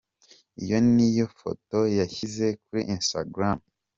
[0.63, 3.59] Iyo ni yo foto yashyize kuri Instagram.